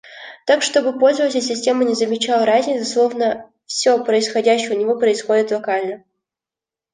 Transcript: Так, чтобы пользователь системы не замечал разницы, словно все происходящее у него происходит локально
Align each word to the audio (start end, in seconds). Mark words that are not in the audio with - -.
Так, 0.47 0.63
чтобы 0.63 0.97
пользователь 0.97 1.43
системы 1.43 1.85
не 1.85 1.93
замечал 1.93 2.43
разницы, 2.43 2.85
словно 2.91 3.51
все 3.67 4.03
происходящее 4.03 4.75
у 4.75 4.79
него 4.79 4.97
происходит 4.97 5.51
локально 5.51 6.03